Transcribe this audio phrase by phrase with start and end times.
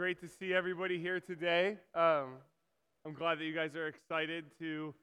[0.00, 1.76] great to see everybody here today.
[1.94, 2.38] Um,
[3.04, 4.94] I'm glad that you guys are excited to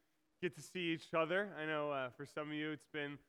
[0.42, 1.50] get to see each other.
[1.62, 3.20] I know uh, for some of you it's been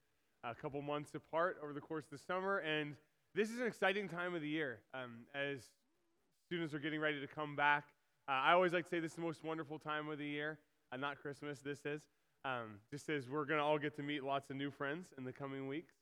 [0.44, 2.94] a couple months apart over the course of the summer, and
[3.34, 5.60] this is an exciting time of the year um, as
[6.46, 7.84] students are getting ready to come back.
[8.26, 10.58] Uh, I always like to say this is the most wonderful time of the year.
[10.90, 12.00] Uh, not Christmas, this is.
[12.46, 15.24] Um, just as we're going to all get to meet lots of new friends in
[15.24, 15.92] the coming weeks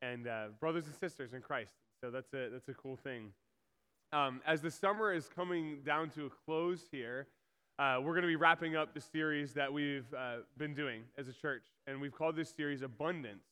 [0.00, 1.74] and uh, brothers and sisters in Christ.
[2.02, 3.32] So that's a, that's a cool thing.
[4.12, 7.28] Um, as the summer is coming down to a close here,
[7.78, 11.28] uh, we're going to be wrapping up the series that we've uh, been doing as
[11.28, 11.62] a church.
[11.86, 13.44] And we've called this series Abundance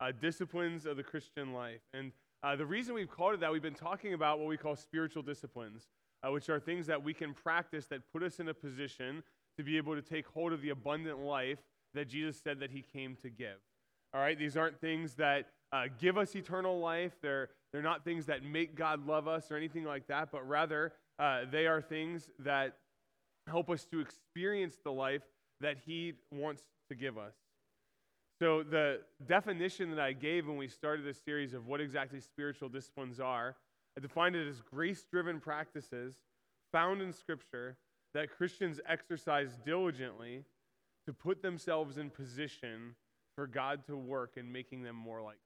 [0.00, 1.80] uh, Disciplines of the Christian Life.
[1.94, 2.10] And
[2.42, 5.22] uh, the reason we've called it that, we've been talking about what we call spiritual
[5.22, 5.86] disciplines,
[6.26, 9.22] uh, which are things that we can practice that put us in a position
[9.56, 11.58] to be able to take hold of the abundant life
[11.94, 13.58] that Jesus said that he came to give.
[14.12, 17.12] All right, these aren't things that uh, give us eternal life.
[17.22, 20.92] They're, they're not things that make God love us or anything like that, but rather
[21.18, 22.76] uh, they are things that
[23.46, 25.22] help us to experience the life
[25.60, 27.34] that He wants to give us.
[28.40, 32.70] So, the definition that I gave when we started this series of what exactly spiritual
[32.70, 33.56] disciplines are,
[33.96, 36.14] I defined it as grace driven practices
[36.72, 37.76] found in Scripture
[38.14, 40.44] that Christians exercise diligently
[41.06, 42.94] to put themselves in position
[43.36, 45.38] for God to work in making them more like.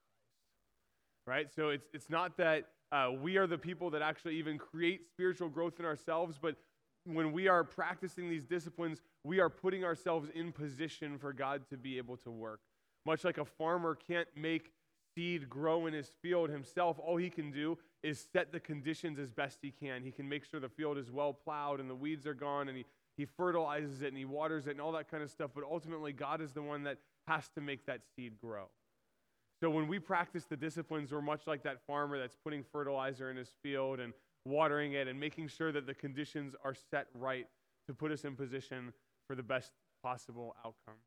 [1.27, 1.53] Right?
[1.55, 5.49] So it's, it's not that uh, we are the people that actually even create spiritual
[5.49, 6.57] growth in ourselves, but
[7.05, 11.77] when we are practicing these disciplines, we are putting ourselves in position for God to
[11.77, 12.61] be able to work.
[13.07, 14.73] Much like a farmer can't make
[15.15, 19.31] seed grow in his field himself, all he can do is set the conditions as
[19.31, 20.03] best he can.
[20.03, 22.77] He can make sure the field is well plowed and the weeds are gone and
[22.77, 22.85] he,
[23.17, 25.51] he fertilizes it and he waters it and all that kind of stuff.
[25.55, 28.67] But ultimately, God is the one that has to make that seed grow.
[29.65, 33.39] So when we practice the disciplines, we're much like that farmer that's putting fertilizer in
[33.39, 34.13] his field and
[34.45, 37.47] watering it and making sure that the conditions are set right
[37.87, 38.93] to put us in position
[39.27, 41.01] for the best possible outcome.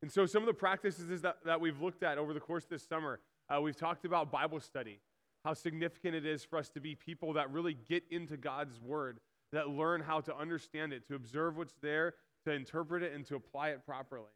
[0.00, 2.70] And so, some of the practices that, that we've looked at over the course of
[2.70, 3.20] this summer,
[3.54, 4.98] uh, we've talked about Bible study,
[5.44, 9.20] how significant it is for us to be people that really get into God's Word,
[9.52, 12.14] that learn how to understand it, to observe what's there,
[12.46, 14.30] to interpret it, and to apply it properly.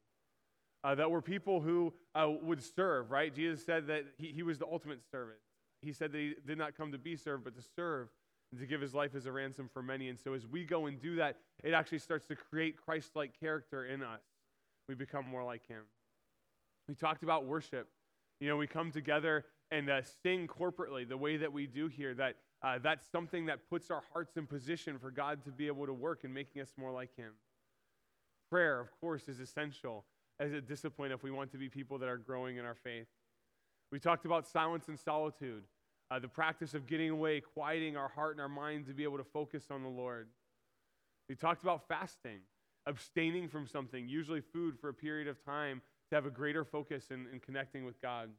[0.85, 3.35] Uh, that we're people who uh, would serve, right?
[3.35, 5.39] Jesus said that he, he was the ultimate servant.
[5.81, 8.09] He said that he did not come to be served, but to serve
[8.51, 10.09] and to give his life as a ransom for many.
[10.09, 13.39] And so as we go and do that, it actually starts to create Christ like
[13.39, 14.21] character in us.
[14.89, 15.83] We become more like him.
[16.89, 17.89] We talked about worship.
[18.41, 22.13] You know, we come together and uh, sing corporately the way that we do here,
[22.15, 25.87] that uh, that's something that puts our hearts in position for God to be able
[25.87, 27.33] to work in making us more like him.
[28.51, 30.05] Prayer, of course, is essential
[30.43, 33.07] as a discipline if we want to be people that are growing in our faith.
[33.93, 35.63] We talked about silence and solitude,
[36.11, 39.19] uh, the practice of getting away, quieting our heart and our mind to be able
[39.19, 40.29] to focus on the Lord.
[41.29, 42.41] We talked about fasting,
[42.87, 47.07] abstaining from something, usually food, for a period of time to have a greater focus
[47.11, 48.31] in, in connecting with God.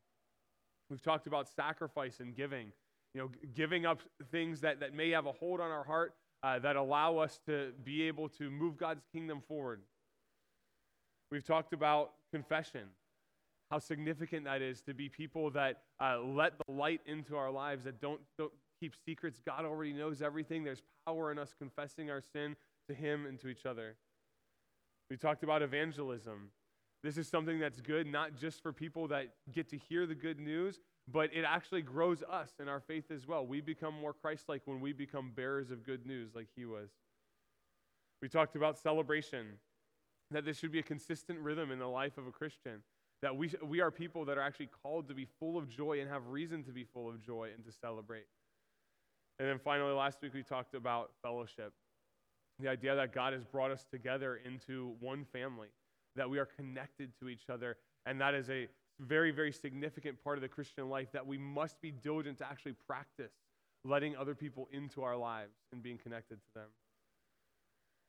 [0.90, 2.74] We've talked about sacrifice and giving,
[3.14, 6.60] you know, giving up things that, that may have a hold on our heart uh,
[6.60, 9.82] that allow us to be able to move God's kingdom forward.
[11.34, 12.82] We've talked about confession,
[13.72, 17.86] how significant that is to be people that uh, let the light into our lives,
[17.86, 19.42] that don't, don't keep secrets.
[19.44, 20.64] God already knows everything.
[20.64, 22.56] There's power in us confessing our sin
[22.88, 23.96] to Him and to each other.
[25.10, 26.52] We talked about evangelism.
[27.02, 30.40] This is something that's good, not just for people that get to hear the good
[30.40, 33.44] news, but it actually grows us in our faith as well.
[33.44, 36.92] We become more Christ like when we become bearers of good news, like He was.
[38.22, 39.48] We talked about celebration,
[40.34, 42.84] that this should be a consistent rhythm in the life of a Christian
[43.22, 46.10] that we, we are people that are actually called to be full of joy and
[46.10, 48.26] have reason to be full of joy and to celebrate.
[49.40, 51.74] And then finally, last week we talked about fellowship
[52.60, 55.70] the idea that God has brought us together into one family,
[56.16, 58.68] that we are connected to each other, and that is a
[59.00, 62.76] very, very significant part of the Christian life that we must be diligent to actually
[62.88, 63.32] practice
[63.84, 66.68] letting other people into our lives and being connected to them.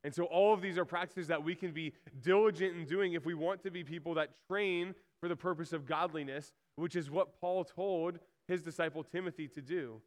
[0.04, 3.24] And so, all of these are practices that we can be diligent in doing if
[3.24, 7.40] we want to be people that train for the purpose of godliness, which is what
[7.40, 10.02] Paul told his disciple Timothy to do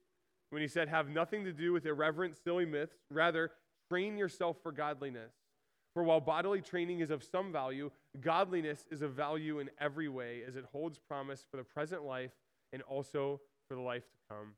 [0.52, 2.96] when he said, Have nothing to do with irreverent, silly myths.
[3.10, 3.52] Rather,
[3.90, 5.34] train yourself for godliness.
[5.94, 7.90] For while bodily training is of some value,
[8.22, 12.32] godliness is of value in every way, as it holds promise for the present life
[12.72, 14.54] and also for the life to come.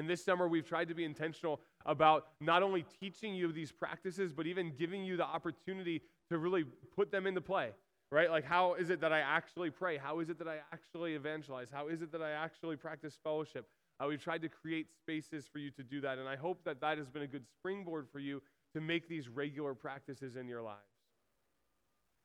[0.00, 4.32] And this summer, we've tried to be intentional about not only teaching you these practices,
[4.32, 6.00] but even giving you the opportunity
[6.30, 6.64] to really
[6.96, 7.72] put them into play,
[8.10, 8.30] right?
[8.30, 9.98] Like, how is it that I actually pray?
[9.98, 11.66] How is it that I actually evangelize?
[11.70, 13.68] How is it that I actually practice fellowship?
[14.02, 16.80] Uh, we've tried to create spaces for you to do that, and I hope that
[16.80, 18.40] that has been a good springboard for you
[18.72, 20.80] to make these regular practices in your lives.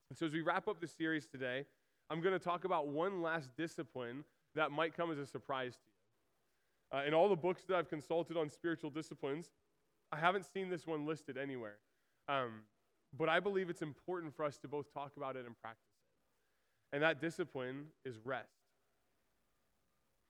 [0.09, 1.65] And so, as we wrap up the series today,
[2.09, 4.23] I'm going to talk about one last discipline
[4.55, 5.94] that might come as a surprise to you.
[6.93, 9.49] Uh, in all the books that I've consulted on spiritual disciplines,
[10.11, 11.77] I haven't seen this one listed anywhere.
[12.27, 12.61] Um,
[13.17, 16.95] but I believe it's important for us to both talk about it and practice it.
[16.95, 18.49] And that discipline is rest.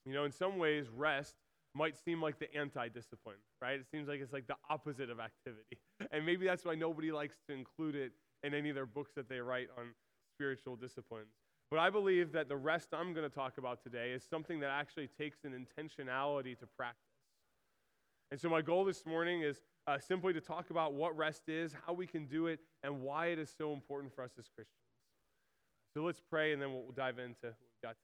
[0.05, 1.35] You know, in some ways, rest
[1.73, 3.79] might seem like the anti discipline, right?
[3.79, 5.77] It seems like it's like the opposite of activity.
[6.11, 8.11] And maybe that's why nobody likes to include it
[8.43, 9.93] in any of their books that they write on
[10.35, 11.31] spiritual disciplines.
[11.75, 14.69] But I believe that the rest I'm going to talk about today is something that
[14.69, 17.01] actually takes an intentionality to practice.
[18.31, 21.75] And so, my goal this morning is uh, simply to talk about what rest is,
[21.85, 24.79] how we can do it, and why it is so important for us as Christians.
[25.93, 27.97] So, let's pray and then we'll dive into what we got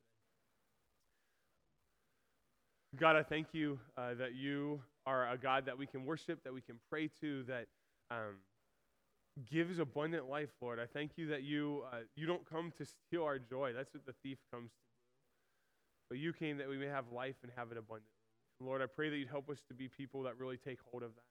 [2.92, 3.00] today.
[3.00, 6.54] God, I thank you uh, that you are a God that we can worship, that
[6.54, 7.68] we can pray to, that
[8.12, 8.36] um,
[9.50, 10.80] gives abundant life, Lord.
[10.80, 13.74] I thank you that you, uh, you don't come to steal our joy.
[13.76, 14.92] That's what the thief comes to do.
[16.10, 18.10] But you came that we may have life and have it abundantly.
[18.60, 21.16] Lord, I pray that you'd help us to be people that really take hold of
[21.16, 21.22] that.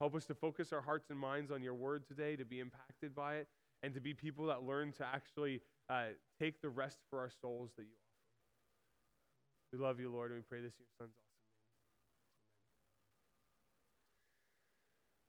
[0.00, 3.14] Help us to focus our hearts and minds on your word today, to be impacted
[3.14, 3.48] by it,
[3.82, 6.04] and to be people that learn to actually uh,
[6.40, 9.74] take the rest for our souls that you offer.
[9.74, 11.30] We love you, Lord, and we pray this in your son's awesome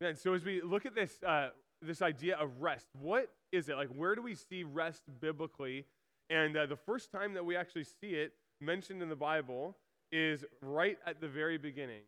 [0.01, 0.15] name.
[0.15, 1.49] So as we look at this, uh,
[1.81, 3.75] this idea of rest, what is it?
[3.75, 5.85] Like, where do we see rest biblically?
[6.29, 9.77] And uh, the first time that we actually see it mentioned in the Bible
[10.11, 12.03] is right at the very beginning,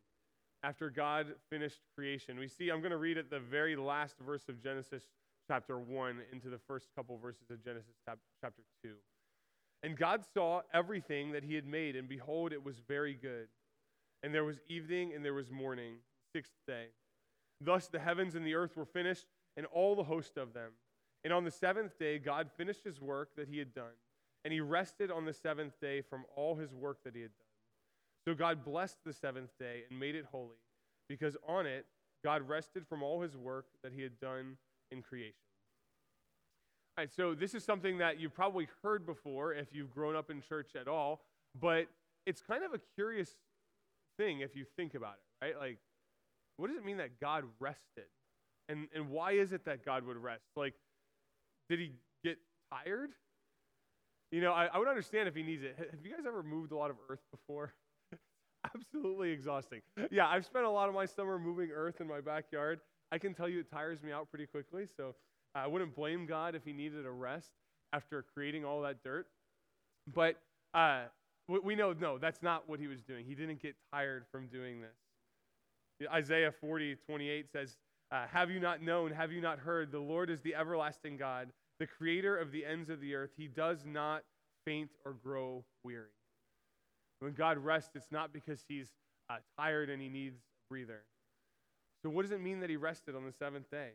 [0.64, 2.40] after God finished creation.
[2.40, 5.04] We see, I'm going to read at the very last verse of Genesis
[5.48, 8.92] chapter 1 into the first couple verses of Genesis chapter 2.
[9.84, 13.48] And God saw everything that he had made, and behold, it was very good.
[14.22, 15.96] And there was evening and there was morning,
[16.34, 16.88] sixth day.
[17.60, 19.26] Thus the heavens and the earth were finished,
[19.58, 20.72] and all the host of them.
[21.24, 23.96] And on the seventh day, God finished his work that he had done,
[24.44, 27.48] and he rested on the seventh day from all his work that he had done.
[28.28, 30.58] So God blessed the seventh day and made it holy,
[31.08, 31.86] because on it
[32.24, 34.58] God rested from all his work that he had done
[34.92, 35.34] in creation.
[36.98, 40.30] All right, so this is something that you've probably heard before if you've grown up
[40.30, 41.22] in church at all,
[41.60, 41.88] but
[42.26, 43.36] it's kind of a curious
[44.18, 45.60] thing if you think about it, right?
[45.60, 45.80] Like,
[46.58, 48.06] what does it mean that God rested?
[48.70, 50.46] And, and why is it that God would rest?
[50.56, 50.74] Like,
[51.70, 51.92] did he
[52.24, 52.38] get
[52.72, 53.12] tired?
[54.32, 55.76] You know, I, I would understand if he needs it.
[55.78, 57.74] Have you guys ever moved a lot of earth before?
[58.76, 59.82] absolutely exhausting.
[60.12, 62.80] Yeah, I've spent a lot of my summer moving earth in my backyard.
[63.12, 65.16] I can tell you it tires me out pretty quickly, so
[65.54, 67.52] I wouldn't blame God if he needed a rest
[67.92, 69.28] after creating all that dirt.
[70.12, 70.38] But
[70.74, 71.04] uh,
[71.48, 73.26] we know, no, that's not what he was doing.
[73.26, 76.10] He didn't get tired from doing this.
[76.12, 77.78] Isaiah 40, 28 says,
[78.14, 79.92] uh, Have you not known, have you not heard?
[79.92, 81.50] The Lord is the everlasting God,
[81.80, 83.32] the creator of the ends of the earth.
[83.36, 84.24] He does not
[84.66, 86.10] faint or grow weary.
[87.20, 88.90] When God rests, it's not because he's
[89.30, 91.02] uh, tired and he needs a breather.
[92.04, 93.92] So, what does it mean that he rested on the seventh day?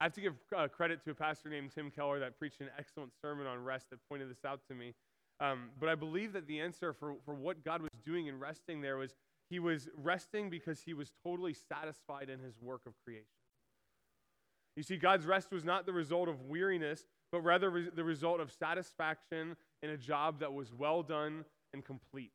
[0.00, 2.68] I have to give uh, credit to a pastor named Tim Keller that preached an
[2.78, 4.94] excellent sermon on rest that pointed this out to me.
[5.40, 8.80] Um, but I believe that the answer for, for what God was doing in resting
[8.80, 9.14] there was
[9.50, 13.26] he was resting because he was totally satisfied in his work of creation.
[14.76, 18.40] You see, God's rest was not the result of weariness, but rather re- the result
[18.40, 22.32] of satisfaction in a job that was well done and complete.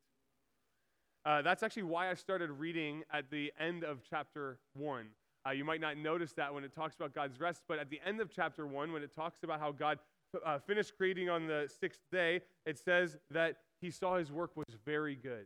[1.26, 5.06] Uh, that's actually why I started reading at the end of chapter 1.
[5.46, 8.02] Uh, you might not notice that when it talks about God's rest, but at the
[8.06, 10.00] end of chapter 1, when it talks about how God
[10.46, 14.66] uh, finished creating on the sixth day, it says that he saw his work was
[14.86, 15.46] very good.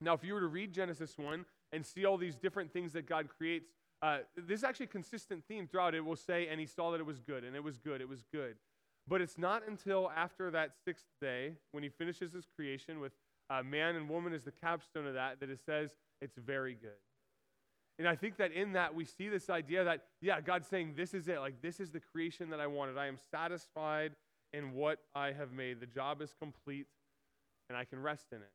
[0.00, 3.06] Now, if you were to read Genesis 1 and see all these different things that
[3.06, 3.70] God creates,
[4.02, 5.94] uh, this is actually a consistent theme throughout.
[5.94, 8.08] It will say, and he saw that it was good, and it was good, it
[8.08, 8.56] was good.
[9.08, 13.12] But it's not until after that sixth day, when he finishes his creation with
[13.48, 16.90] uh, man and woman as the capstone of that, that it says it's very good.
[17.98, 21.14] And I think that in that we see this idea that, yeah, God's saying, this
[21.14, 21.38] is it.
[21.38, 22.98] Like, this is the creation that I wanted.
[22.98, 24.12] I am satisfied
[24.52, 25.80] in what I have made.
[25.80, 26.86] The job is complete,
[27.70, 28.50] and I can rest in it.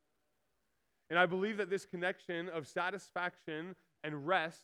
[1.12, 4.64] And I believe that this connection of satisfaction and rest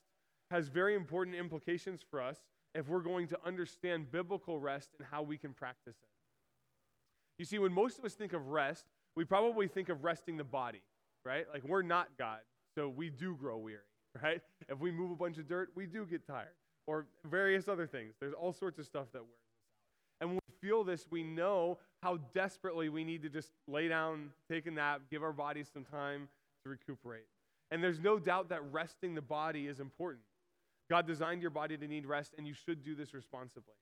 [0.49, 2.37] has very important implications for us
[2.73, 6.09] if we're going to understand biblical rest and how we can practice it.
[7.37, 10.45] You see, when most of us think of rest, we probably think of resting the
[10.45, 10.81] body,
[11.25, 11.45] right?
[11.53, 12.39] Like we're not God,
[12.75, 13.81] so we do grow weary,
[14.23, 14.39] right?
[14.69, 16.55] If we move a bunch of dirt, we do get tired,
[16.87, 18.13] or various other things.
[18.21, 20.21] There's all sorts of stuff that wears us out.
[20.21, 24.29] And when we feel this, we know how desperately we need to just lay down,
[24.49, 26.29] take a nap, give our bodies some time
[26.67, 27.25] to recuperate.
[27.71, 30.23] And there's no doubt that resting the body is important.
[30.89, 33.73] God designed your body to need rest, and you should do this responsibly.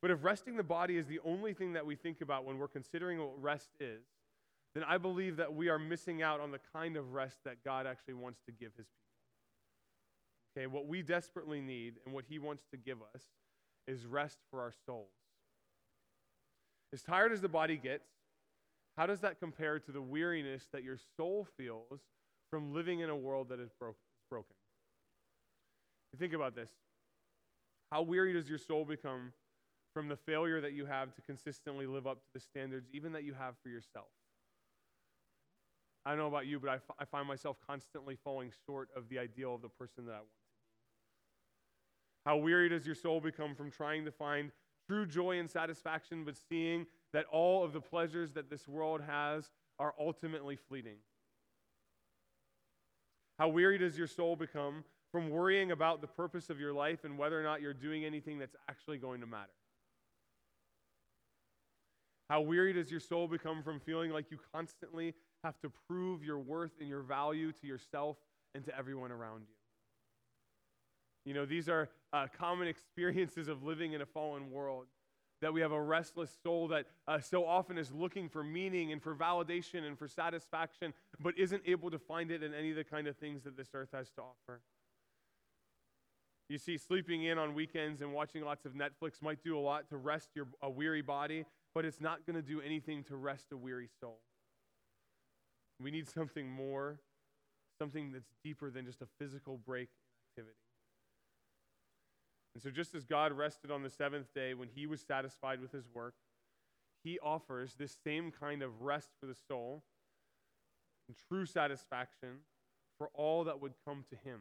[0.00, 2.68] But if resting the body is the only thing that we think about when we're
[2.68, 4.04] considering what rest is,
[4.74, 7.86] then I believe that we are missing out on the kind of rest that God
[7.86, 8.98] actually wants to give his people.
[10.56, 13.22] Okay, what we desperately need and what he wants to give us
[13.88, 15.08] is rest for our souls.
[16.92, 18.08] As tired as the body gets,
[18.98, 22.00] how does that compare to the weariness that your soul feels
[22.50, 24.56] from living in a world that is broken?
[26.12, 26.70] You think about this.
[27.92, 29.32] How weary does your soul become
[29.94, 33.22] from the failure that you have to consistently live up to the standards, even that
[33.22, 34.08] you have for yourself?
[36.04, 39.08] I don't know about you, but I, f- I find myself constantly falling short of
[39.08, 40.34] the ideal of the person that I want to
[42.24, 42.26] be.
[42.26, 44.50] How weary does your soul become from trying to find
[44.88, 49.50] true joy and satisfaction, but seeing that all of the pleasures that this world has
[49.78, 50.96] are ultimately fleeting?
[53.38, 57.16] How weary does your soul become from worrying about the purpose of your life and
[57.16, 59.52] whether or not you're doing anything that's actually going to matter?
[62.28, 66.38] How weary does your soul become from feeling like you constantly have to prove your
[66.38, 68.16] worth and your value to yourself
[68.54, 69.54] and to everyone around you.
[71.24, 74.86] You know, these are uh, common experiences of living in a fallen world.
[75.40, 79.00] That we have a restless soul that uh, so often is looking for meaning and
[79.00, 82.84] for validation and for satisfaction, but isn't able to find it in any of the
[82.84, 84.60] kind of things that this earth has to offer.
[86.48, 89.88] You see, sleeping in on weekends and watching lots of Netflix might do a lot
[89.90, 93.46] to rest your, a weary body, but it's not going to do anything to rest
[93.52, 94.18] a weary soul.
[95.80, 97.00] We need something more,
[97.78, 99.88] something that's deeper than just a physical break
[100.36, 100.67] in activity.
[102.54, 105.72] And so, just as God rested on the seventh day when he was satisfied with
[105.72, 106.14] his work,
[107.04, 109.84] he offers this same kind of rest for the soul
[111.06, 112.40] and true satisfaction
[112.98, 114.40] for all that would come to him.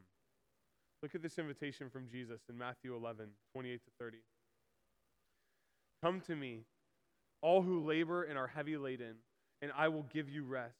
[1.01, 4.17] Look at this invitation from Jesus in Matthew 11, 28 to 30.
[6.03, 6.61] Come to me,
[7.41, 9.15] all who labor and are heavy laden,
[9.61, 10.79] and I will give you rest.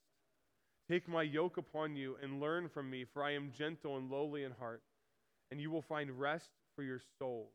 [0.90, 4.42] Take my yoke upon you and learn from me, for I am gentle and lowly
[4.42, 4.82] in heart,
[5.50, 7.50] and you will find rest for your souls.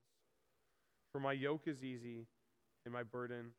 [1.14, 2.28] For my yoke is easy
[2.84, 3.52] and my burden.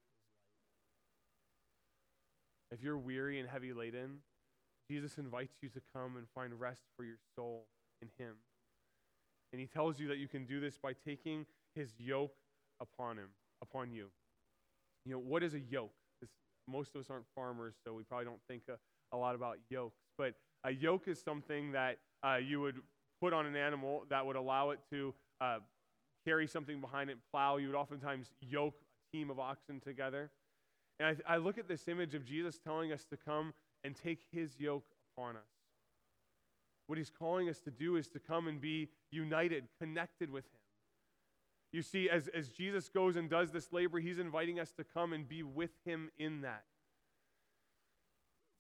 [2.71, 4.19] If you're weary and heavy laden,
[4.91, 7.65] Jesus invites you to come and find rest for your soul
[8.03, 8.35] in Him.
[9.55, 12.35] And He tells you that you can do this by taking His yoke
[12.83, 13.29] upon Him,
[13.63, 14.09] upon you.
[15.07, 15.95] You know, what is a yoke?
[16.69, 20.03] Most of us aren't farmers, so we probably don't think a, a lot about yokes.
[20.19, 22.77] But a yoke is something that uh, you would
[23.23, 25.59] put on an animal that would allow it to uh,
[26.25, 27.57] carry something behind it, plow.
[27.57, 30.31] You would oftentimes yoke a team of oxen together.
[30.99, 34.21] And I, I look at this image of Jesus telling us to come and take
[34.33, 34.87] his yoke
[35.17, 35.43] upon us.
[36.87, 40.61] What he's calling us to do is to come and be united, connected with him.
[41.73, 45.13] You see, as, as Jesus goes and does this labor, he's inviting us to come
[45.13, 46.65] and be with him in that.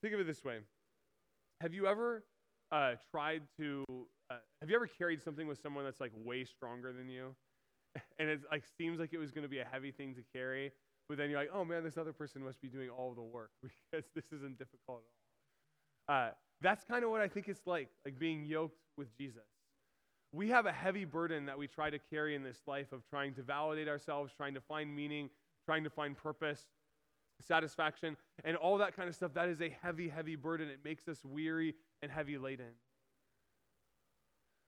[0.03, 0.59] Think of it this way
[1.61, 2.25] Have you ever
[2.75, 3.85] uh, tried to,
[4.31, 7.35] uh, have you ever carried something with someone that's like way stronger than you?
[8.19, 10.73] and it like seems like it was going to be a heavy thing to carry,
[11.09, 13.51] but then you're like, oh man, this other person must be doing all the work
[13.63, 15.03] because this isn't difficult
[16.09, 16.17] at all.
[16.17, 19.45] Uh, that's kind of what I think it's like, like being yoked with Jesus
[20.35, 23.33] we have a heavy burden that we try to carry in this life of trying
[23.35, 25.31] to validate ourselves, trying to find meaning,
[25.65, 26.67] trying to find purpose,
[27.41, 29.35] satisfaction, and all that kind of stuff.
[29.35, 30.69] That is a heavy, heavy burden.
[30.69, 32.73] It makes us weary and heavy laden.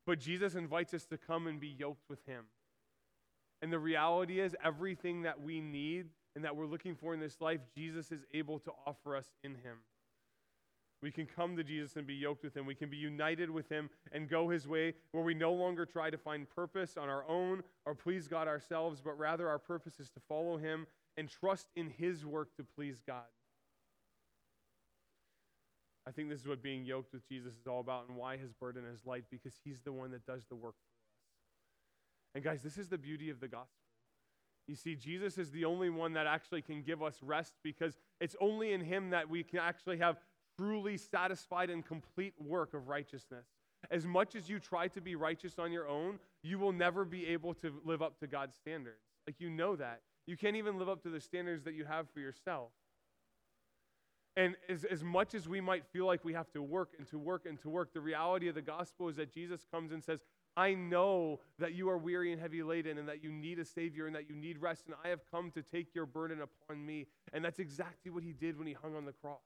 [0.06, 2.44] But Jesus invites us to come and be yoked with Him.
[3.62, 7.40] And the reality is, everything that we need and that we're looking for in this
[7.40, 9.78] life, Jesus is able to offer us in Him.
[11.02, 12.66] We can come to Jesus and be yoked with him.
[12.66, 16.10] We can be united with him and go his way where we no longer try
[16.10, 20.10] to find purpose on our own or please God ourselves, but rather our purpose is
[20.10, 23.24] to follow him and trust in his work to please God.
[26.06, 28.52] I think this is what being yoked with Jesus is all about and why his
[28.52, 31.06] burden is light because he's the one that does the work for us.
[32.34, 33.70] And guys, this is the beauty of the gospel.
[34.68, 38.36] You see, Jesus is the only one that actually can give us rest because it's
[38.40, 40.18] only in him that we can actually have
[40.56, 43.46] truly satisfied and complete work of righteousness.
[43.90, 47.26] As much as you try to be righteous on your own, you will never be
[47.26, 49.02] able to live up to God's standards.
[49.26, 50.00] Like, you know that.
[50.26, 52.70] You can't even live up to the standards that you have for yourself.
[54.36, 57.18] And as, as much as we might feel like we have to work and to
[57.18, 60.20] work and to work, the reality of the gospel is that Jesus comes and says,
[60.58, 64.06] I know that you are weary and heavy laden and that you need a Savior
[64.06, 67.06] and that you need rest, and I have come to take your burden upon me.
[67.32, 69.40] And that's exactly what he did when he hung on the cross.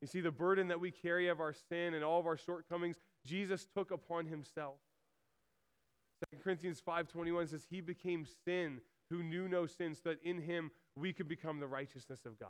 [0.00, 2.96] You see, the burden that we carry of our sin and all of our shortcomings,
[3.24, 4.76] Jesus took upon himself.
[6.30, 8.80] 2 Corinthians 5:21 says he became sin
[9.10, 12.48] who knew no sin so that in him we could become the righteousness of God.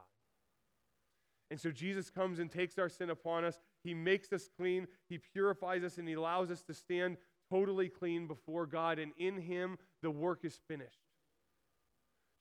[1.51, 3.61] And so Jesus comes and takes our sin upon us.
[3.85, 7.19] He makes us clean, he purifies us and he allows us to stand
[7.51, 10.99] totally clean before God and in him the work is finished.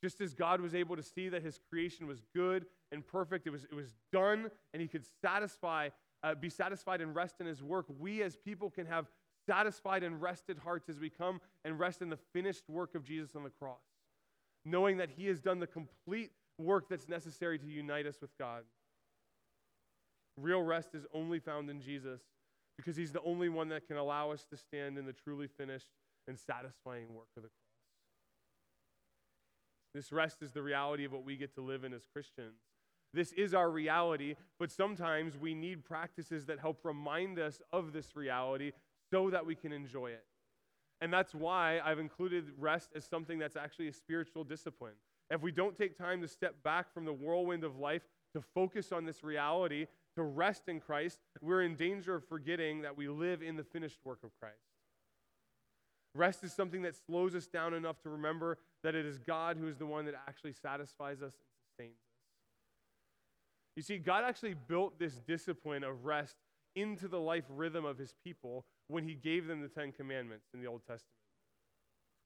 [0.02, 3.50] Just as God was able to see that his creation was good and perfect, it
[3.50, 5.90] was, it was done, and he could satisfy,
[6.24, 9.08] uh, be satisfied and rest in his work, we as people can have
[9.48, 13.36] satisfied and rested hearts as we come and rest in the finished work of Jesus
[13.36, 13.82] on the cross,
[14.66, 18.64] knowing that he has done the complete work that's necessary to unite us with God.
[20.38, 22.22] Real rest is only found in Jesus
[22.78, 25.90] because he's the only one that can allow us to stand in the truly finished
[26.28, 27.60] and satisfying work of the cross.
[29.94, 32.60] This rest is the reality of what we get to live in as Christians.
[33.14, 38.14] This is our reality, but sometimes we need practices that help remind us of this
[38.14, 38.74] reality
[39.10, 40.26] so that we can enjoy it.
[41.02, 44.94] And that's why I've included rest as something that's actually a spiritual discipline.
[45.30, 48.92] If we don't take time to step back from the whirlwind of life to focus
[48.92, 53.42] on this reality, to rest in Christ, we're in danger of forgetting that we live
[53.42, 54.56] in the finished work of Christ.
[56.14, 59.68] Rest is something that slows us down enough to remember that it is God who
[59.68, 62.16] is the one that actually satisfies us and sustains us.
[63.76, 66.38] You see, God actually built this discipline of rest
[66.76, 70.62] into the life rhythm of his people when he gave them the Ten Commandments in
[70.62, 71.12] the Old Testament.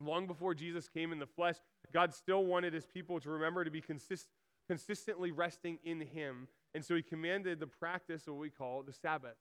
[0.01, 1.57] Long before Jesus came in the flesh,
[1.93, 4.29] God still wanted his people to remember to be consist-
[4.67, 6.47] consistently resting in him.
[6.73, 9.35] And so he commanded the practice of what we call the Sabbath.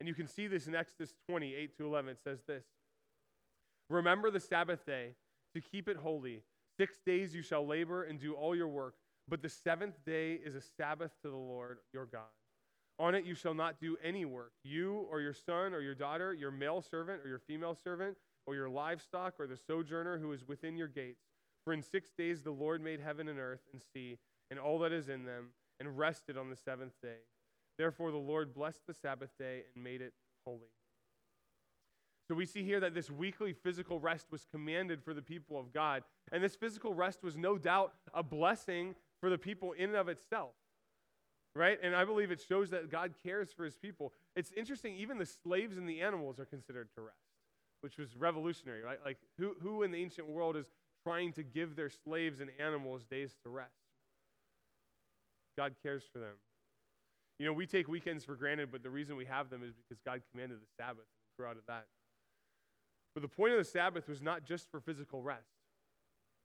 [0.00, 2.10] And you can see this in Exodus 28 to 11.
[2.10, 2.64] It says this
[3.90, 5.14] Remember the Sabbath day
[5.54, 6.42] to keep it holy.
[6.76, 8.94] Six days you shall labor and do all your work,
[9.28, 12.37] but the seventh day is a Sabbath to the Lord your God.
[12.98, 16.34] On it you shall not do any work, you or your son or your daughter,
[16.34, 20.48] your male servant or your female servant, or your livestock or the sojourner who is
[20.48, 21.22] within your gates.
[21.64, 24.18] For in six days the Lord made heaven and earth and sea
[24.50, 27.18] and all that is in them, and rested on the seventh day.
[27.76, 30.72] Therefore the Lord blessed the Sabbath day and made it holy.
[32.26, 35.72] So we see here that this weekly physical rest was commanded for the people of
[35.72, 36.02] God.
[36.32, 40.08] And this physical rest was no doubt a blessing for the people in and of
[40.08, 40.50] itself.
[41.54, 41.78] Right?
[41.82, 44.12] And I believe it shows that God cares for his people.
[44.36, 47.16] It's interesting, even the slaves and the animals are considered to rest,
[47.80, 48.98] which was revolutionary, right?
[49.04, 50.66] Like, who, who in the ancient world is
[51.02, 53.72] trying to give their slaves and animals days to rest?
[55.56, 56.34] God cares for them.
[57.38, 60.00] You know, we take weekends for granted, but the reason we have them is because
[60.04, 61.86] God commanded the Sabbath and grew out of that.
[63.14, 65.50] But the point of the Sabbath was not just for physical rest,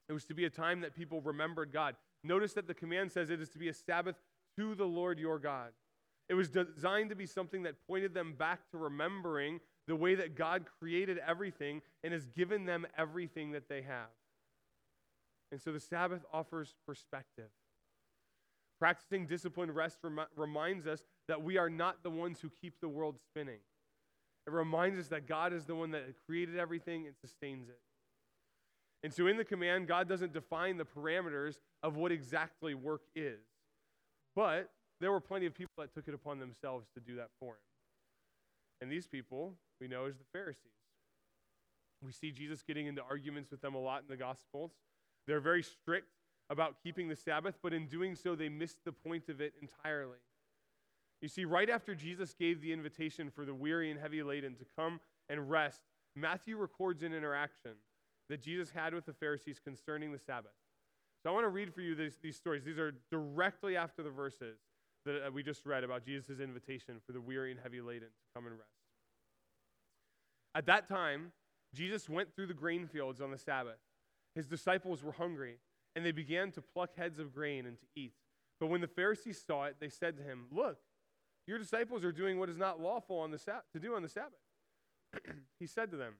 [0.09, 1.95] it was to be a time that people remembered God.
[2.23, 4.15] Notice that the command says it is to be a Sabbath
[4.57, 5.71] to the Lord your God.
[6.29, 10.35] It was designed to be something that pointed them back to remembering the way that
[10.35, 14.09] God created everything and has given them everything that they have.
[15.51, 17.49] And so the Sabbath offers perspective.
[18.79, 22.89] Practicing disciplined rest rem- reminds us that we are not the ones who keep the
[22.89, 23.59] world spinning.
[24.47, 27.79] It reminds us that God is the one that created everything and sustains it.
[29.03, 33.41] And so in the command, God doesn't define the parameters of what exactly work is.
[34.35, 34.69] But
[34.99, 37.61] there were plenty of people that took it upon themselves to do that for him.
[38.81, 40.71] And these people we know as the Pharisees.
[42.01, 44.71] We see Jesus getting into arguments with them a lot in the Gospels.
[45.27, 46.07] They're very strict
[46.49, 50.19] about keeping the Sabbath, but in doing so, they miss the point of it entirely.
[51.21, 54.65] You see, right after Jesus gave the invitation for the weary and heavy laden to
[54.77, 55.81] come and rest,
[56.15, 57.71] Matthew records an interaction
[58.29, 60.51] that Jesus had with the Pharisees concerning the Sabbath.
[61.23, 62.65] So I want to read for you these, these stories.
[62.65, 64.57] These are directly after the verses
[65.05, 68.33] that uh, we just read about Jesus' invitation for the weary and heavy laden to
[68.35, 68.69] come and rest.
[70.53, 71.31] At that time,
[71.73, 73.79] Jesus went through the grain fields on the Sabbath.
[74.35, 75.57] His disciples were hungry,
[75.95, 78.13] and they began to pluck heads of grain and to eat.
[78.59, 80.77] But when the Pharisees saw it, they said to him, Look,
[81.47, 84.09] your disciples are doing what is not lawful on the Sab- to do on the
[84.09, 84.39] Sabbath.
[85.59, 86.13] he said to them,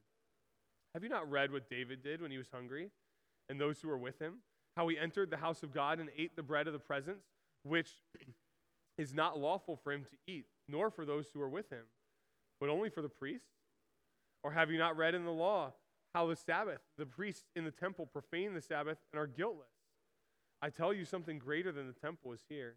[0.94, 2.90] Have you not read what David did when he was hungry,
[3.50, 4.40] and those who were with him?
[4.76, 7.24] How he entered the house of God and ate the bread of the presence,
[7.64, 7.92] which
[8.98, 11.86] is not lawful for him to eat, nor for those who are with him,
[12.60, 13.48] but only for the priests?
[14.44, 15.74] Or have you not read in the law
[16.14, 19.68] how the Sabbath, the priests in the temple profane the Sabbath and are guiltless?
[20.62, 22.76] I tell you something greater than the temple is here.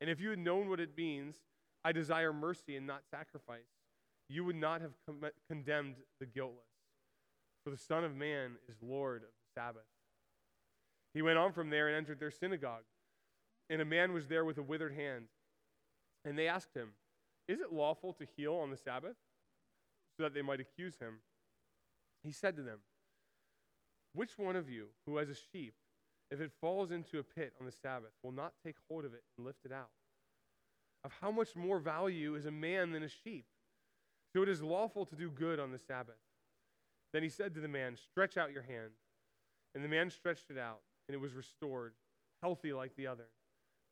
[0.00, 1.36] And if you had known what it means,
[1.84, 3.60] I desire mercy and not sacrifice.
[4.28, 6.66] You would not have com- condemned the guiltless.
[7.64, 9.82] For the Son of Man is Lord of the Sabbath.
[11.16, 12.82] He went on from there and entered their synagogue.
[13.70, 15.28] And a man was there with a withered hand.
[16.26, 16.90] And they asked him,
[17.48, 19.16] Is it lawful to heal on the Sabbath?
[20.14, 21.20] So that they might accuse him.
[22.22, 22.80] He said to them,
[24.12, 25.72] Which one of you who has a sheep,
[26.30, 29.22] if it falls into a pit on the Sabbath, will not take hold of it
[29.38, 29.88] and lift it out?
[31.02, 33.46] Of how much more value is a man than a sheep?
[34.34, 36.20] So it is lawful to do good on the Sabbath.
[37.14, 38.92] Then he said to the man, Stretch out your hand.
[39.74, 41.92] And the man stretched it out, and it was restored,
[42.42, 43.26] healthy like the other.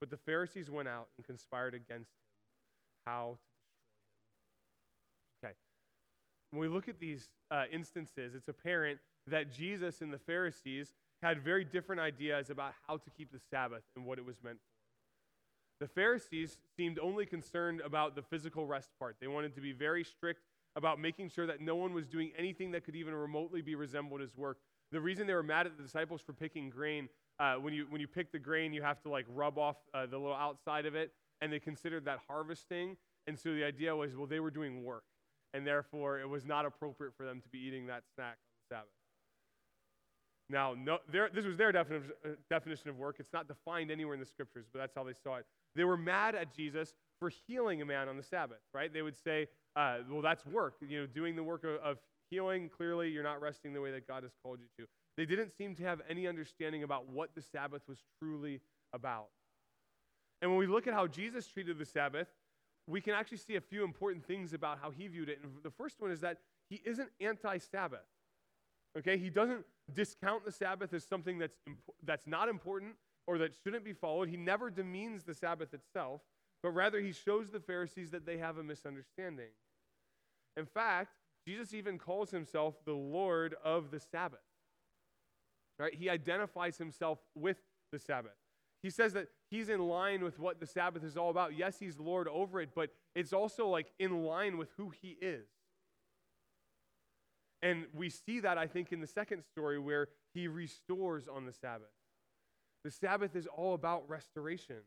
[0.01, 5.53] But the Pharisees went out and conspired against him how to destroy him.
[5.53, 5.55] Okay.
[6.51, 11.43] When we look at these uh, instances, it's apparent that Jesus and the Pharisees had
[11.43, 15.85] very different ideas about how to keep the Sabbath and what it was meant for.
[15.85, 19.17] The Pharisees seemed only concerned about the physical rest part.
[19.21, 20.43] They wanted to be very strict
[20.77, 24.21] about making sure that no one was doing anything that could even remotely be resembled
[24.21, 24.59] as work.
[24.95, 27.09] The reason they were mad at the disciples for picking grain,
[27.41, 30.07] uh, when, you, when you pick the grain, you have to like rub off uh,
[30.07, 32.97] the little outside of it, and they considered that harvesting.
[33.27, 35.03] And so the idea was, well, they were doing work,
[35.53, 38.77] and therefore it was not appropriate for them to be eating that snack on the
[38.77, 38.91] Sabbath.
[40.49, 43.17] Now, no, this was their definition, uh, definition of work.
[43.19, 45.47] It's not defined anywhere in the scriptures, but that's how they saw it.
[45.75, 48.93] They were mad at Jesus for healing a man on the Sabbath, right?
[48.93, 50.75] They would say, uh, well, that's work.
[50.87, 51.99] You know, doing the work of, of
[52.35, 54.89] healing, clearly you're not resting the way that God has called you to.
[55.17, 58.61] They didn't seem to have any understanding about what the Sabbath was truly
[58.93, 59.29] about.
[60.43, 62.27] And when we look at how Jesus treated the Sabbath,
[62.89, 65.39] we can actually see a few important things about how he viewed it.
[65.43, 68.07] And the first one is that he isn't anti Sabbath.
[68.99, 71.57] Okay, he doesn't discount the Sabbath as something that's,
[72.05, 72.95] that's not important
[73.27, 74.29] or that shouldn't be followed.
[74.29, 76.21] He never demeans the Sabbath itself,
[76.63, 79.51] but rather he shows the Pharisees that they have a misunderstanding.
[80.57, 81.13] In fact,
[81.47, 84.41] Jesus even calls himself the Lord of the Sabbath.
[85.79, 85.95] Right?
[85.95, 87.59] He identifies himself with
[87.93, 88.37] the Sabbath.
[88.83, 91.57] He says that he's in line with what the Sabbath is all about.
[91.57, 95.47] Yes, he's Lord over it, but it's also like in line with who he is.
[97.63, 101.53] And we see that, I think, in the second story where he restores on the
[101.53, 101.89] Sabbath.
[102.85, 104.83] The Sabbath is all about restoration.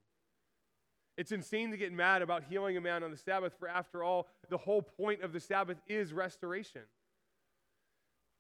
[1.18, 4.28] It's insane to get mad about healing a man on the Sabbath, for after all,
[4.50, 6.84] the whole point of the Sabbath is restoration.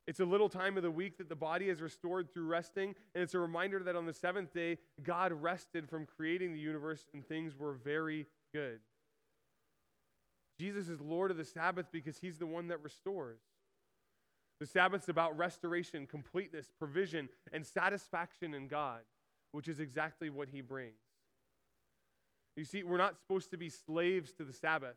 [0.05, 3.23] It's a little time of the week that the body is restored through resting, and
[3.23, 7.27] it's a reminder that on the seventh day, God rested from creating the universe and
[7.27, 8.79] things were very good.
[10.59, 13.39] Jesus is Lord of the Sabbath because he's the one that restores.
[14.59, 19.01] The Sabbath's about restoration, completeness, provision, and satisfaction in God,
[19.51, 20.95] which is exactly what he brings.
[22.57, 24.95] You see, we're not supposed to be slaves to the Sabbath,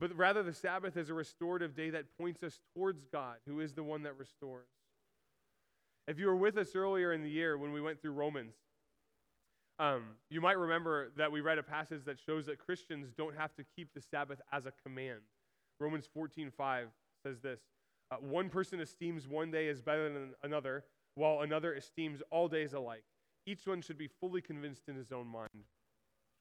[0.00, 3.74] but rather the Sabbath is a restorative day that points us towards God, who is
[3.74, 4.66] the one that restores.
[6.08, 8.54] If you were with us earlier in the year when we went through Romans,
[9.78, 13.54] um, you might remember that we read a passage that shows that Christians don't have
[13.54, 15.20] to keep the Sabbath as a command.
[15.78, 16.86] Romans 14:5
[17.24, 17.60] says this:
[18.10, 20.84] uh, One person esteems one day as better than another,
[21.14, 23.04] while another esteems all days alike.
[23.46, 25.64] Each one should be fully convinced in his own mind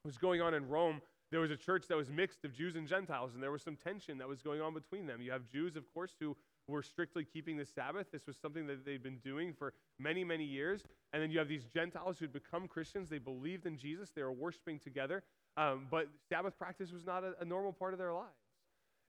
[0.06, 2.88] was going on in Rome, there was a church that was mixed of Jews and
[2.88, 5.22] Gentiles, and there was some tension that was going on between them.
[5.22, 6.36] You have Jews, of course, who
[6.68, 8.12] were strictly keeping the Sabbath.
[8.12, 10.84] This was something that they'd been doing for many, many years.
[11.14, 13.10] And then you have these Gentiles who had become Christians.
[13.10, 15.24] They believed in Jesus, they were worshiping together,
[15.56, 18.32] um, but Sabbath practice was not a, a, normal part of their lives.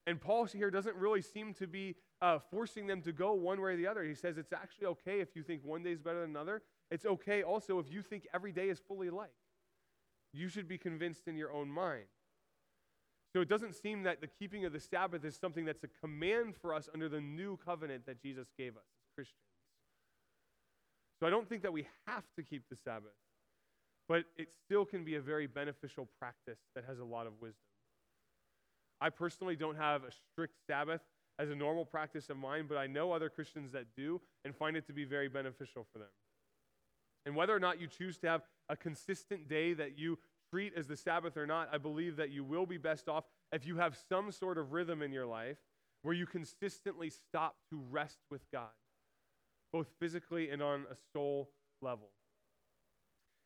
[0.06, 3.72] And Paul here doesn't really seem to be uh, forcing them to go one way
[3.72, 4.04] or the other.
[4.04, 6.62] He says it's actually okay if you think one day is better than another.
[6.90, 9.32] It's okay also if you think every day is fully alike
[10.34, 12.04] you should be convinced in your own mind.
[13.32, 16.54] So it doesn't seem that the keeping of the Sabbath is something that's a command
[16.56, 19.40] for us under the new covenant that Jesus gave us as Christians.
[21.20, 23.16] So I don't think that we have to keep the Sabbath,
[24.08, 27.58] but it still can be a very beneficial practice that has a lot of wisdom.
[29.00, 31.00] I personally don't have a strict Sabbath
[31.38, 34.76] as a normal practice of mine, but I know other Christians that do and find
[34.76, 36.08] it to be very beneficial for them.
[37.26, 40.18] And whether or not you choose to have a consistent day that you
[40.50, 43.66] treat as the Sabbath or not, I believe that you will be best off if
[43.66, 45.58] you have some sort of rhythm in your life
[46.02, 48.68] where you consistently stop to rest with God,
[49.72, 51.50] both physically and on a soul
[51.80, 52.10] level.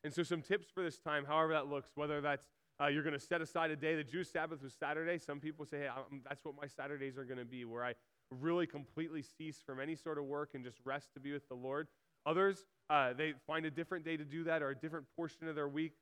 [0.04, 2.46] And so, some tips for this time, however that looks, whether that's
[2.80, 3.96] uh, you're going to set aside a day.
[3.96, 5.18] The Jewish Sabbath was Saturday.
[5.18, 7.94] Some people say, hey, I'm, that's what my Saturdays are going to be, where I
[8.30, 11.54] really completely cease from any sort of work and just rest to be with the
[11.54, 11.88] Lord.
[12.26, 15.54] Others, uh, they find a different day to do that or a different portion of
[15.54, 15.92] their week.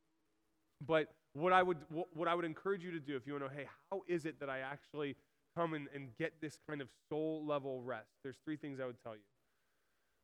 [0.87, 1.79] But what I would,
[2.14, 4.27] what I would encourage you to do if you want to know, hey, how is
[4.27, 5.16] it that I actually
[5.57, 8.11] come and, and get this kind of soul level rest?
[8.22, 9.22] There's three things I would tell you.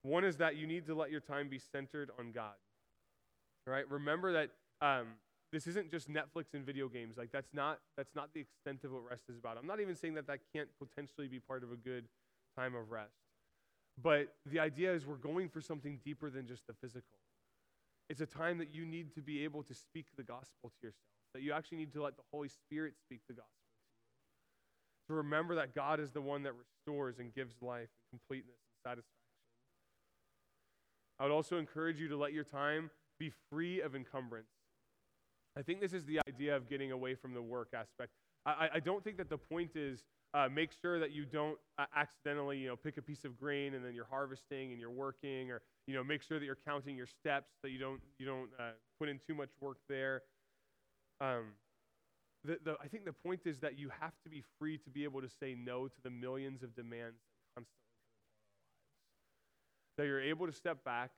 [0.03, 2.55] One is that you need to let your time be centered on God.
[3.67, 3.89] Right?
[3.89, 5.07] Remember that um,
[5.53, 7.17] this isn't just Netflix and video games.
[7.17, 9.57] Like that's not that's not the extent of what rest is about.
[9.59, 12.07] I'm not even saying that that can't potentially be part of a good
[12.57, 13.22] time of rest.
[14.01, 17.19] But the idea is we're going for something deeper than just the physical.
[18.09, 21.03] It's a time that you need to be able to speak the gospel to yourself,
[21.35, 23.53] that you actually need to let the Holy Spirit speak the gospel
[25.09, 25.15] to you.
[25.15, 28.91] To remember that God is the one that restores and gives life and completeness and
[28.91, 29.09] satisfaction.
[31.19, 34.51] I would also encourage you to let your time be free of encumbrance.
[35.57, 38.11] I think this is the idea of getting away from the work aspect.
[38.45, 40.03] I, I don't think that the point is
[40.35, 43.75] uh, make sure that you don't uh, accidentally, you know, pick a piece of grain
[43.75, 46.97] and then you're harvesting and you're working, or you know, make sure that you're counting
[46.97, 50.23] your steps, that you don't you don't uh, put in too much work there.
[51.21, 51.53] Um,
[52.45, 55.05] the, the, I think the point is that you have to be free to be
[55.05, 59.97] able to say no to the millions of demands that constantly come upon our lives.
[59.99, 61.11] That you're able to step back,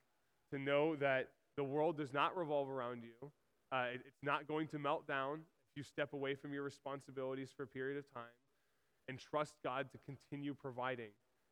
[0.53, 3.31] to know that the world does not revolve around you.
[3.71, 5.39] Uh, it, it's not going to melt down
[5.75, 8.23] you step away from your responsibilities for a period of time
[9.07, 11.11] and trust God to continue providing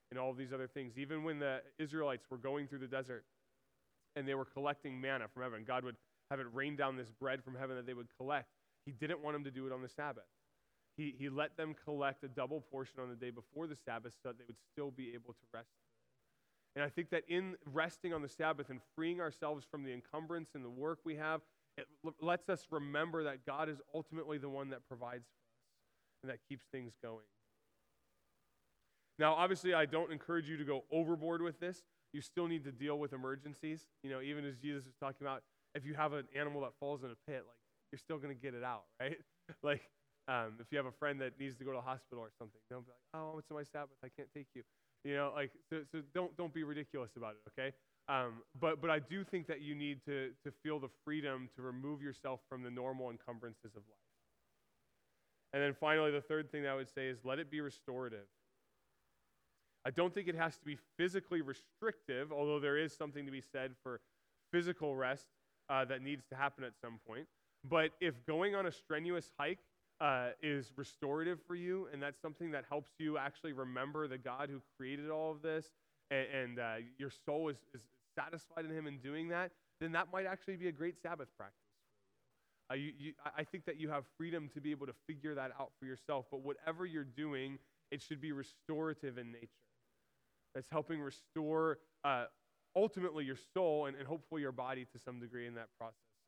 [0.10, 0.98] and all of these other things.
[0.98, 3.26] Even when the Israelites were going through the desert
[4.16, 5.96] and they were collecting manna from heaven, God would
[6.30, 8.50] have it rain down this bread from heaven that they would collect.
[8.86, 10.24] He didn't want them to do it on the Sabbath.
[10.98, 14.30] He, he let them collect a double portion on the day before the Sabbath so
[14.30, 15.70] that they would still be able to rest.
[16.76, 20.50] And I think that in resting on the Sabbath and freeing ourselves from the encumbrance
[20.56, 21.42] and the work we have,
[21.78, 21.88] it
[22.22, 26.40] lets us remember that God is ultimately the one that provides for us and that
[26.48, 27.26] keeps things going.
[29.20, 31.84] Now, obviously, I don't encourage you to go overboard with this.
[32.14, 33.86] You still need to deal with emergencies.
[34.04, 35.44] You know, even as Jesus was talking about,
[35.76, 37.58] if you have an animal that falls in a pit, like
[37.92, 39.18] you're still going to get it out, right?
[39.62, 39.82] like
[40.28, 42.60] um, if you have a friend that needs to go to the hospital or something,
[42.70, 44.64] don't be like, oh, it's my Sabbath, I can't take you.
[45.04, 47.76] You know, like so, so don't don't be ridiculous about it, okay?
[48.10, 51.62] Um, but but I do think that you need to to feel the freedom to
[51.62, 54.04] remove yourself from the normal encumbrances of life.
[55.54, 58.26] And then finally, the third thing that I would say is let it be restorative.
[59.86, 63.42] I don't think it has to be physically restrictive, although there is something to be
[63.52, 64.00] said for
[64.52, 65.28] physical rest
[65.70, 67.28] uh, that needs to happen at some point.
[67.70, 69.60] But if going on a strenuous hike
[70.02, 74.50] uh, is restorative for you, and that's something that helps you actually remember the God
[74.50, 75.68] who created all of this,
[76.13, 77.82] and, and uh, your soul is, is
[78.15, 81.58] satisfied in Him in doing that, then that might actually be a great Sabbath practice.
[82.71, 83.13] Uh, you, you.
[83.38, 86.26] I think that you have freedom to be able to figure that out for yourself,
[86.32, 87.58] but whatever you're doing,
[87.91, 89.49] it should be restorative in nature
[90.56, 92.26] that's helping restore uh,
[92.76, 96.28] ultimately your soul and, and hopefully your body to some degree in that process as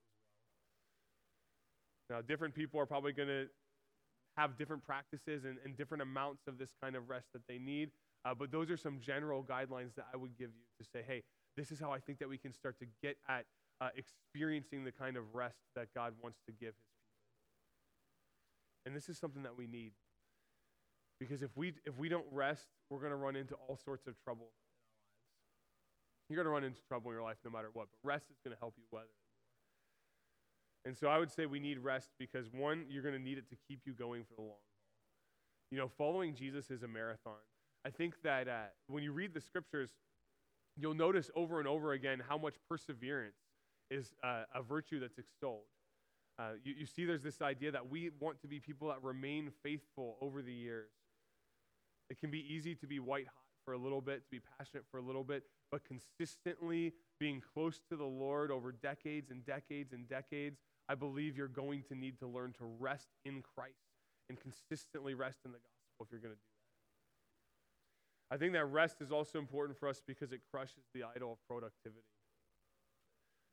[2.09, 2.19] well.
[2.19, 3.45] Now, different people are probably going to
[4.37, 7.89] have different practices and, and, different amounts of this kind of rest that they need.
[8.25, 11.23] Uh, but those are some general guidelines that I would give you to say, hey,
[11.55, 13.45] this is how I think that we can start to get at
[13.79, 17.13] uh, experiencing the kind of rest that God wants to give his people.
[18.85, 19.91] And this is something that we need.
[21.19, 24.15] Because if we, if we don't rest, we're going to run into all sorts of
[24.23, 24.99] trouble in our lives.
[26.27, 28.37] You're going to run into trouble in your life no matter what, but rest is
[28.43, 30.89] going to help you weather it.
[30.89, 33.49] And so I would say we need rest because, one, you're going to need it
[33.49, 34.59] to keep you going for the long haul.
[35.71, 37.41] You know, following Jesus is a marathon.
[37.85, 39.91] I think that uh, when you read the scriptures,
[40.75, 43.37] you'll notice over and over again how much perseverance
[43.91, 45.61] is uh, a virtue that's extolled.
[46.39, 49.51] Uh, you, you see, there's this idea that we want to be people that remain
[49.63, 50.89] faithful over the years.
[52.09, 54.83] It can be easy to be white hot for a little bit, to be passionate
[54.89, 59.93] for a little bit, but consistently being close to the Lord over decades and decades
[59.93, 63.77] and decades, I believe you're going to need to learn to rest in Christ
[64.29, 66.54] and consistently rest in the gospel if you're going to do.
[68.31, 71.37] I think that rest is also important for us because it crushes the idol of
[71.47, 72.05] productivity.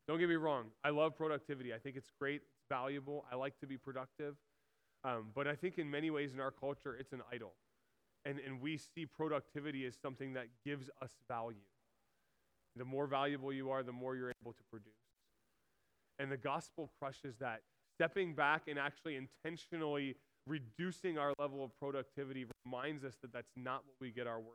[0.07, 1.73] Don't get me wrong, I love productivity.
[1.73, 3.25] I think it's great, it's valuable.
[3.31, 4.35] I like to be productive.
[5.05, 7.53] Um, but I think in many ways in our culture, it's an idol
[8.25, 11.57] and, and we see productivity as something that gives us value.
[12.75, 14.93] The more valuable you are, the more you're able to produce.
[16.19, 17.61] And the gospel crushes that.
[17.95, 20.15] Stepping back and actually intentionally
[20.47, 24.45] reducing our level of productivity reminds us that that's not what we get our worth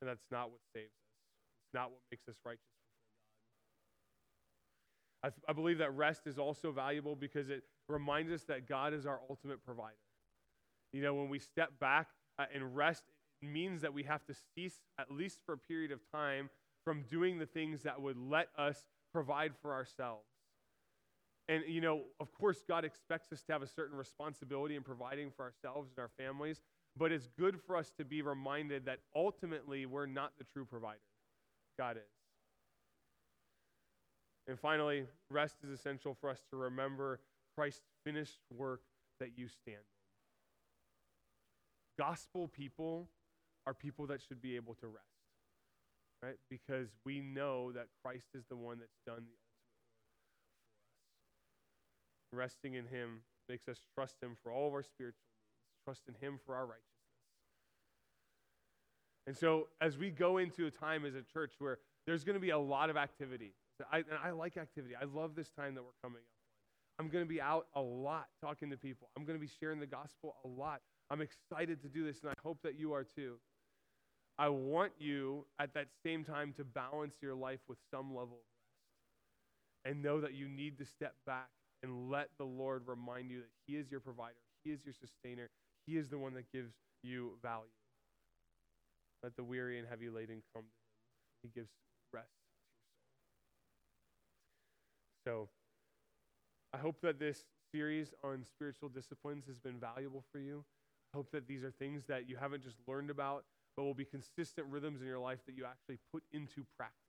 [0.00, 0.02] from.
[0.02, 1.12] And that's not what saves us.
[1.66, 2.60] It's not what makes us righteous
[5.22, 5.32] before God.
[5.46, 9.06] I, I believe that rest is also valuable because it reminds us that God is
[9.06, 9.96] our ultimate provider.
[10.92, 13.04] You know, when we step back uh, and rest,
[13.40, 16.50] it means that we have to cease, at least for a period of time,
[16.84, 20.26] from doing the things that would let us provide for ourselves.
[21.48, 25.30] And, you know, of course, God expects us to have a certain responsibility in providing
[25.30, 26.60] for ourselves and our families,
[26.96, 31.00] but it's good for us to be reminded that ultimately we're not the true provider.
[31.78, 32.02] God is.
[34.46, 37.20] And finally, rest is essential for us to remember
[37.56, 38.82] Christ's finished work
[39.20, 39.78] that you stand
[41.98, 42.06] on.
[42.06, 43.08] Gospel people
[43.66, 45.06] are people that should be able to rest,
[46.22, 46.36] right?
[46.50, 49.28] Because we know that Christ is the one that's done the ultimate work
[49.92, 49.98] for
[52.16, 52.21] us.
[52.32, 56.14] Resting in Him makes us trust Him for all of our spiritual needs, trust in
[56.26, 56.88] Him for our righteousness.
[59.26, 62.40] And so, as we go into a time as a church where there's going to
[62.40, 63.54] be a lot of activity,
[63.90, 64.94] I, and I like activity.
[65.00, 66.98] I love this time that we're coming up.
[66.98, 69.08] I'm going to be out a lot talking to people.
[69.16, 70.80] I'm going to be sharing the gospel a lot.
[71.10, 73.36] I'm excited to do this, and I hope that you are too.
[74.38, 79.84] I want you at that same time to balance your life with some level of
[79.84, 81.48] rest and know that you need to step back
[81.82, 85.50] and let the Lord remind you that He is your provider, He is your sustainer,
[85.86, 87.70] He is the one that gives you value.
[89.22, 90.72] Let the weary and heavy laden come to Him.
[91.42, 91.70] He gives
[92.12, 92.30] rest
[95.24, 95.48] to your soul.
[95.48, 95.48] So,
[96.72, 100.64] I hope that this series on spiritual disciplines has been valuable for you.
[101.12, 103.44] I hope that these are things that you haven't just learned about,
[103.76, 107.01] but will be consistent rhythms in your life that you actually put into practice.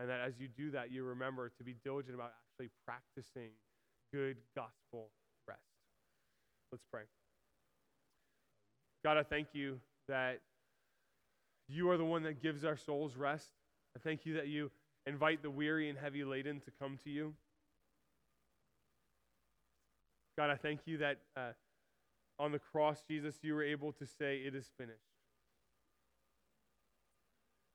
[0.00, 3.50] And that as you do that, you remember to be diligent about actually practicing
[4.12, 5.10] good gospel
[5.46, 5.60] rest.
[6.72, 7.02] Let's pray.
[9.04, 10.40] God, I thank you that
[11.68, 13.50] you are the one that gives our souls rest.
[13.94, 14.70] I thank you that you
[15.06, 17.34] invite the weary and heavy laden to come to you.
[20.38, 21.52] God, I thank you that uh,
[22.38, 25.09] on the cross, Jesus, you were able to say, It is finished.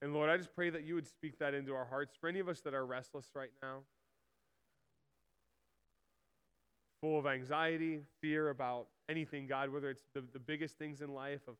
[0.01, 2.15] And Lord, I just pray that you would speak that into our hearts.
[2.19, 3.79] For any of us that are restless right now,
[7.01, 11.41] full of anxiety, fear about anything, God, whether it's the, the biggest things in life,
[11.47, 11.55] of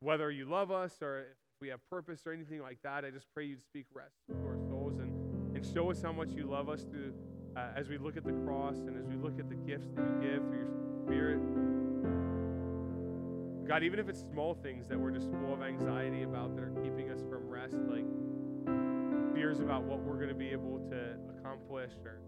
[0.00, 1.26] whether you love us or if
[1.60, 4.58] we have purpose or anything like that, I just pray you'd speak rest to our
[4.68, 7.14] souls and, and show us how much you love us through,
[7.56, 10.02] uh, as we look at the cross and as we look at the gifts that
[10.02, 11.85] you give through your Spirit.
[13.66, 16.72] God, even if it's small things that we're just full of anxiety about that are
[16.84, 18.06] keeping us from rest, like
[19.34, 22.20] fears about what we're going to be able to accomplish or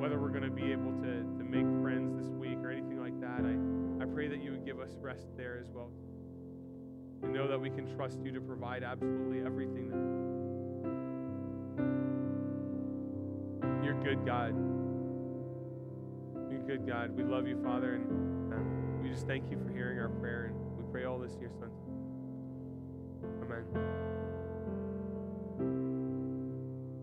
[0.00, 3.20] whether we're going to be able to, to make friends this week or anything like
[3.20, 3.52] that, I,
[4.02, 5.90] I pray that you would give us rest there as well.
[7.20, 10.00] We know that we can trust you to provide absolutely everything that
[13.84, 14.54] you're good, God.
[16.50, 17.14] You're good, God.
[17.14, 18.39] We love you, Father, and
[19.10, 21.50] we just thank you for hearing our prayer, and we pray all this in your
[21.58, 21.68] Son.
[23.42, 23.64] Amen.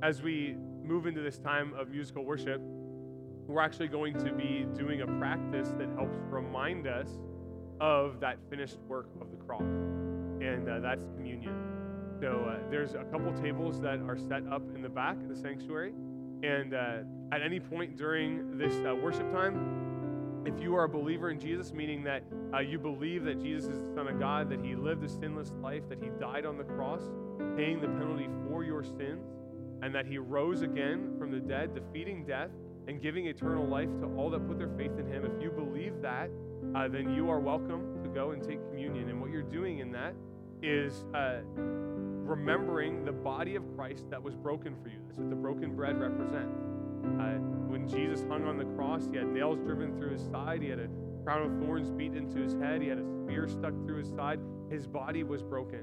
[0.02, 2.62] As we move into this time of musical worship,
[3.46, 7.10] we're actually going to be doing a practice that helps remind us
[7.82, 11.54] of that finished work of the cross, and uh, that's communion.
[12.22, 15.36] So uh, there's a couple tables that are set up in the back of the
[15.36, 15.92] sanctuary,
[16.42, 17.00] and uh,
[17.34, 19.97] at any point during this uh, worship time,
[20.48, 23.82] if you are a believer in Jesus, meaning that uh, you believe that Jesus is
[23.82, 26.64] the Son of God, that He lived a sinless life, that He died on the
[26.64, 27.02] cross,
[27.58, 29.28] paying the penalty for your sins,
[29.82, 32.50] and that He rose again from the dead, defeating death
[32.88, 36.02] and giving eternal life to all that put their faith in Him, if you believe
[36.02, 36.30] that,
[36.74, 39.10] uh, then you are welcome to go and take communion.
[39.10, 40.16] And what you're doing in that
[40.64, 45.00] is uh, remembering the body of Christ that was broken for you.
[45.08, 46.77] That's what the broken bread represents.
[47.20, 50.70] Uh, when Jesus hung on the cross, he had nails driven through his side, he
[50.70, 50.88] had a
[51.24, 54.40] crown of thorns beat into his head, he had a spear stuck through his side.
[54.70, 55.82] His body was broken.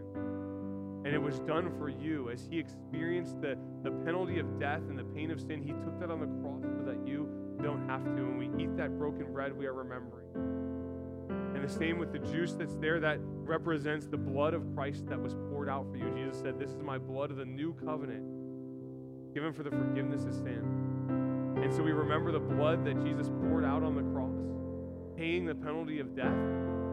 [1.04, 2.30] And it was done for you.
[2.30, 6.00] As he experienced the, the penalty of death and the pain of sin, he took
[6.00, 7.28] that on the cross so that you
[7.62, 8.22] don't have to.
[8.22, 10.28] When we eat that broken bread, we are remembering.
[11.54, 15.20] And the same with the juice that's there that represents the blood of Christ that
[15.20, 16.10] was poured out for you.
[16.16, 18.24] Jesus said, This is my blood of the new covenant,
[19.34, 20.83] given for the forgiveness of sin.
[21.64, 24.36] And so we remember the blood that Jesus poured out on the cross,
[25.16, 26.36] paying the penalty of death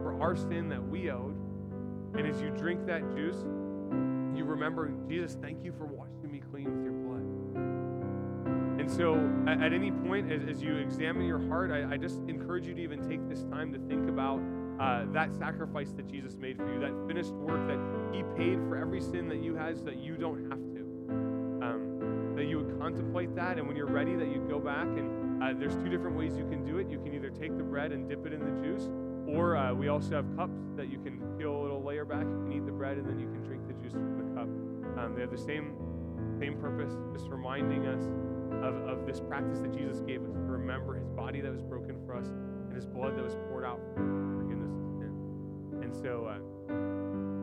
[0.02, 1.36] for our sin that we owed.
[2.16, 3.36] And as you drink that juice,
[4.34, 8.80] you remember, Jesus, thank you for washing me clean with your blood.
[8.80, 9.14] And so,
[9.46, 12.74] at, at any point, as, as, you examine your heart, I, I, just encourage you
[12.74, 14.40] to even take this time to think about
[14.80, 17.78] uh, that sacrifice that Jesus made for you, that finished work that
[18.10, 20.71] He paid for every sin that you had so that you don't have to
[22.82, 24.86] contemplate that, and when you're ready, that you'd go back.
[24.86, 26.90] And uh, there's two different ways you can do it.
[26.90, 28.88] You can either take the bread and dip it in the juice,
[29.28, 32.22] or uh, we also have cups that you can peel a little layer back.
[32.22, 34.48] You can eat the bread, and then you can drink the juice from the cup.
[34.98, 35.74] Um, they have the same
[36.40, 38.02] same purpose, just reminding us
[38.66, 41.96] of, of this practice that Jesus gave us to remember His body that was broken
[42.04, 44.02] for us and His blood that was poured out for
[44.34, 45.82] forgiveness of sin.
[45.82, 46.26] And so.
[46.26, 46.38] Uh,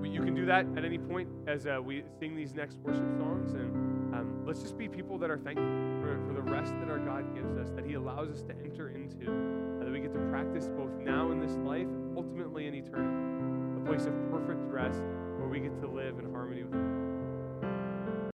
[0.02, 3.54] you can do that at any point as uh, we sing these next worship songs
[3.54, 5.66] and um, let's just be people that are thankful
[6.02, 8.90] for, for the rest that our God gives us, that He allows us to enter
[8.90, 12.76] into, uh, that we get to practice both now in this life and ultimately in
[12.76, 13.82] eternity.
[13.82, 15.02] A place of perfect rest
[15.38, 17.09] where we get to live in harmony with Him.